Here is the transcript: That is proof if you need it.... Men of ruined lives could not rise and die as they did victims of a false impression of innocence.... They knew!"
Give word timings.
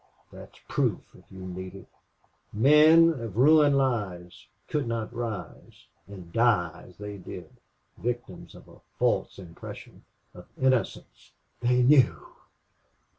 That 0.31 0.53
is 0.55 0.59
proof 0.67 1.13
if 1.15 1.31
you 1.31 1.45
need 1.45 1.75
it.... 1.75 1.87
Men 2.51 3.09
of 3.21 3.37
ruined 3.37 3.77
lives 3.77 4.47
could 4.67 4.87
not 4.87 5.13
rise 5.13 5.85
and 6.07 6.33
die 6.33 6.85
as 6.87 6.97
they 6.97 7.19
did 7.19 7.51
victims 7.99 8.55
of 8.55 8.67
a 8.67 8.79
false 8.97 9.37
impression 9.37 10.03
of 10.33 10.47
innocence.... 10.59 11.33
They 11.59 11.83
knew!" 11.83 12.17